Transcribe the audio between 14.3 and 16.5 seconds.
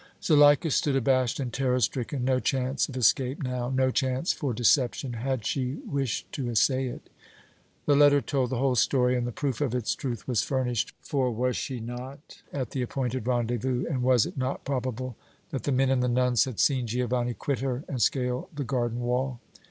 not probable that the men and the nuns